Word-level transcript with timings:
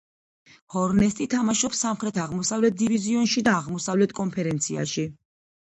ჰორნეტსი 0.75 1.27
თამაშობს 1.33 1.83
სამხრეთ-აღმოსავლეთ 1.85 2.81
დივიზიონში 2.81 3.47
და 3.51 3.55
აღმოსავლეთ 3.61 4.19
კონფერენციაში. 4.23 5.11